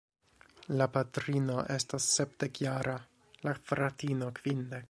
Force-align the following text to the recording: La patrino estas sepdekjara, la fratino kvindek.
La 0.79 0.87
patrino 0.95 1.59
estas 1.75 2.09
sepdekjara, 2.15 2.99
la 3.49 3.57
fratino 3.73 4.37
kvindek. 4.43 4.79